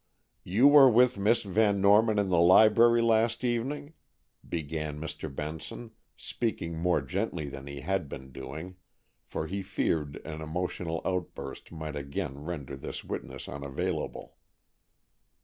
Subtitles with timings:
[0.43, 3.93] "You were with Miss Van Norman in the library last evening?"
[4.49, 5.29] began Mr.
[5.31, 8.77] Benson, speaking more gently than he had been doing,
[9.27, 14.37] for he feared an emotional outburst might again render this witness unavailable.